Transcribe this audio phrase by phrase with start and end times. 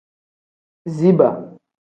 [0.95, 1.27] Ziba.